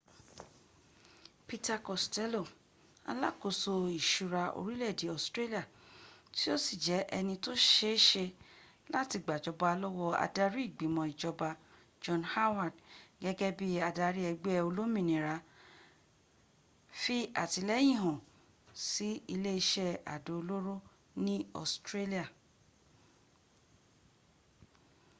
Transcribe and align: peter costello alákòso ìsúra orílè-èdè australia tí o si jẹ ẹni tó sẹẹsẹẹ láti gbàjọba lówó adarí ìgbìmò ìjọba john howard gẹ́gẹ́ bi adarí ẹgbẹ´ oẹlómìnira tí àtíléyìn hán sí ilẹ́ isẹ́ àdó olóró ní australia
peter 1.47 1.79
costello 1.87 2.43
alákòso 3.11 3.73
ìsúra 3.99 4.43
orílè-èdè 4.59 5.05
australia 5.15 5.63
tí 6.35 6.45
o 6.53 6.55
si 6.65 6.75
jẹ 6.85 6.99
ẹni 7.17 7.35
tó 7.43 7.51
sẹẹsẹẹ 7.71 8.27
láti 8.93 9.17
gbàjọba 9.25 9.69
lówó 9.81 10.07
adarí 10.25 10.61
ìgbìmò 10.67 11.01
ìjọba 11.13 11.49
john 12.03 12.21
howard 12.33 12.75
gẹ́gẹ́ 13.21 13.55
bi 13.57 13.67
adarí 13.89 14.21
ẹgbẹ´ 14.31 14.53
oẹlómìnira 14.63 15.35
tí 17.01 17.17
àtíléyìn 17.43 17.97
hán 18.01 18.17
sí 18.89 19.07
ilẹ́ 19.33 19.55
isẹ́ 19.63 19.89
àdó 20.13 20.31
olóró 20.41 20.75
ní 21.25 21.35
australia 21.61 22.25